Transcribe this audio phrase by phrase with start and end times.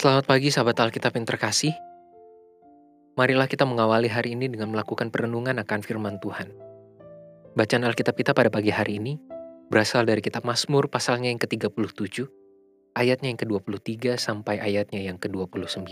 [0.00, 1.76] Selamat pagi sahabat Alkitab yang terkasih.
[3.20, 6.56] Marilah kita mengawali hari ini dengan melakukan perenungan akan firman Tuhan.
[7.52, 9.20] Bacaan Alkitab kita pada pagi hari ini
[9.68, 12.16] berasal dari kitab Mazmur pasalnya yang ke-37,
[12.96, 15.84] ayatnya yang ke-23 sampai ayatnya yang ke-29.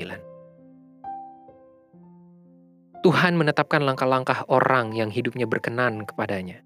[3.04, 6.64] Tuhan menetapkan langkah-langkah orang yang hidupnya berkenan kepadanya.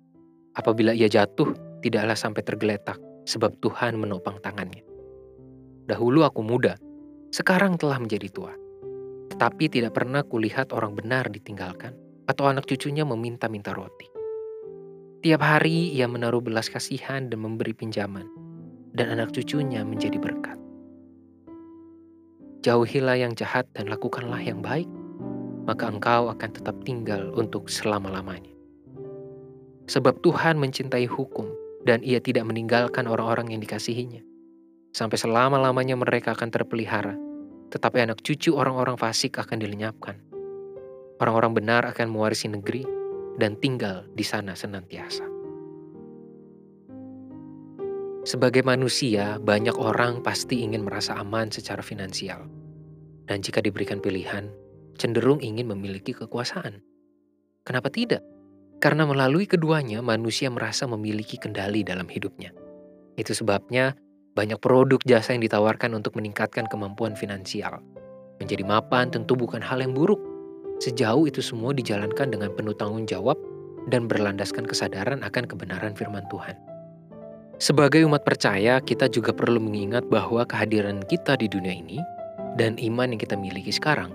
[0.54, 4.86] Apabila ia jatuh, tidaklah sampai tergeletak, sebab Tuhan menopang tangannya.
[5.90, 6.78] Dahulu aku muda,
[7.32, 8.52] sekarang telah menjadi tua.
[9.32, 11.96] Tetapi tidak pernah kulihat orang benar ditinggalkan
[12.28, 14.06] atau anak cucunya meminta-minta roti.
[15.24, 18.28] Tiap hari ia menaruh belas kasihan dan memberi pinjaman,
[18.92, 20.60] dan anak cucunya menjadi berkat.
[22.62, 24.86] Jauhilah yang jahat dan lakukanlah yang baik,
[25.64, 28.52] maka engkau akan tetap tinggal untuk selama-lamanya.
[29.88, 31.48] Sebab Tuhan mencintai hukum,
[31.82, 34.22] dan ia tidak meninggalkan orang-orang yang dikasihinya.
[34.92, 37.16] Sampai selama-lamanya mereka akan terpelihara,
[37.72, 40.20] tetapi anak cucu orang-orang fasik akan dilenyapkan.
[41.16, 42.84] Orang-orang benar akan mewarisi negeri
[43.40, 45.24] dan tinggal di sana senantiasa.
[48.22, 52.46] Sebagai manusia, banyak orang pasti ingin merasa aman secara finansial.
[53.26, 54.46] Dan jika diberikan pilihan,
[54.94, 56.84] cenderung ingin memiliki kekuasaan.
[57.66, 58.22] Kenapa tidak?
[58.78, 62.54] Karena melalui keduanya, manusia merasa memiliki kendali dalam hidupnya.
[63.18, 63.94] Itu sebabnya
[64.32, 67.84] banyak produk jasa yang ditawarkan untuk meningkatkan kemampuan finansial.
[68.40, 70.18] Menjadi mapan tentu bukan hal yang buruk.
[70.80, 73.36] Sejauh itu semua dijalankan dengan penuh tanggung jawab
[73.92, 76.56] dan berlandaskan kesadaran akan kebenaran firman Tuhan.
[77.62, 82.02] Sebagai umat percaya, kita juga perlu mengingat bahwa kehadiran kita di dunia ini
[82.58, 84.10] dan iman yang kita miliki sekarang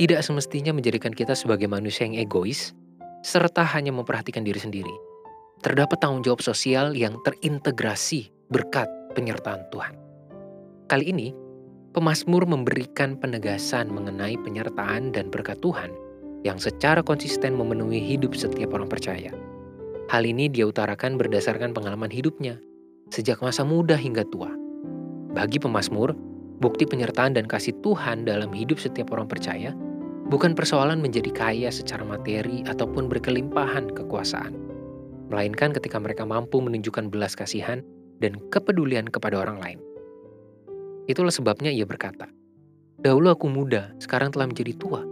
[0.00, 2.72] tidak semestinya menjadikan kita sebagai manusia yang egois
[3.26, 4.94] serta hanya memperhatikan diri sendiri.
[5.60, 9.94] Terdapat tanggung jawab sosial yang terintegrasi berkat penyertaan Tuhan.
[10.88, 11.36] Kali ini,
[11.92, 15.92] pemazmur memberikan penegasan mengenai penyertaan dan berkat Tuhan
[16.46, 19.34] yang secara konsisten memenuhi hidup setiap orang percaya.
[20.08, 22.56] Hal ini dia utarakan berdasarkan pengalaman hidupnya,
[23.12, 24.48] sejak masa muda hingga tua.
[25.36, 26.16] Bagi pemazmur,
[26.64, 29.76] bukti penyertaan dan kasih Tuhan dalam hidup setiap orang percaya
[30.28, 34.52] bukan persoalan menjadi kaya secara materi ataupun berkelimpahan kekuasaan,
[35.32, 37.80] melainkan ketika mereka mampu menunjukkan belas kasihan
[38.18, 39.78] dan kepedulian kepada orang lain.
[41.08, 42.28] Itulah sebabnya ia berkata,
[42.98, 45.06] Dahulu aku muda, sekarang telah menjadi tua.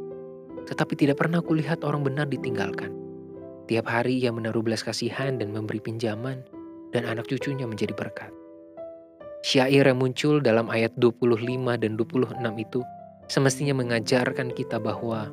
[0.66, 2.90] Tetapi tidak pernah kulihat orang benar ditinggalkan.
[3.70, 6.42] Tiap hari ia menaruh belas kasihan dan memberi pinjaman,
[6.90, 8.34] dan anak cucunya menjadi berkat.
[9.46, 11.38] Syair yang muncul dalam ayat 25
[11.78, 12.80] dan 26 itu
[13.30, 15.30] semestinya mengajarkan kita bahwa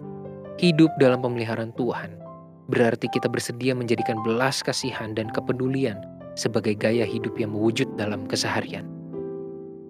[0.62, 2.22] hidup dalam pemeliharaan Tuhan
[2.70, 5.98] berarti kita bersedia menjadikan belas kasihan dan kepedulian
[6.34, 8.86] sebagai gaya hidup yang mewujud dalam keseharian.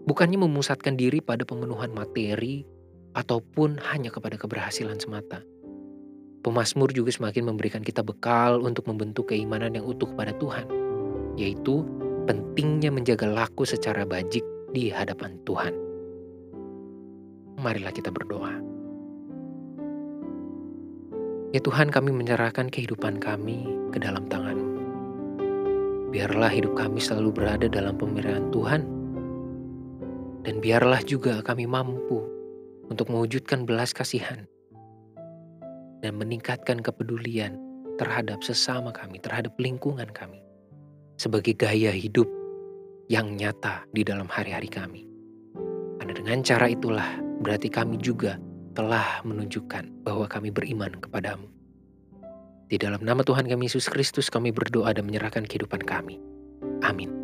[0.03, 2.67] Bukannya memusatkan diri pada pemenuhan materi
[3.15, 5.39] ataupun hanya kepada keberhasilan semata.
[6.43, 10.67] Pemasmur juga semakin memberikan kita bekal untuk membentuk keimanan yang utuh pada Tuhan,
[11.39, 11.87] yaitu
[12.27, 14.43] pentingnya menjaga laku secara bajik
[14.75, 15.71] di hadapan Tuhan.
[17.63, 18.59] Marilah kita berdoa.
[21.55, 23.63] Ya Tuhan kami menyerahkan kehidupan kami
[23.95, 24.72] ke dalam tangan
[26.13, 28.81] Biarlah hidup kami selalu berada dalam pemeliharaan Tuhan.
[30.45, 32.21] Dan biarlah juga kami mampu
[32.85, 34.45] untuk mewujudkan belas kasihan
[36.05, 37.57] dan meningkatkan kepedulian
[37.97, 40.37] terhadap sesama kami, terhadap lingkungan kami,
[41.17, 42.29] sebagai gaya hidup
[43.09, 45.09] yang nyata di dalam hari-hari kami.
[45.97, 47.09] Karena dengan cara itulah
[47.41, 48.37] berarti kami juga
[48.77, 51.52] telah menunjukkan bahwa kami beriman kepadamu.
[52.73, 56.17] Di dalam nama Tuhan kami Yesus Kristus kami berdoa dan menyerahkan kehidupan kami.
[56.81, 57.22] Amin.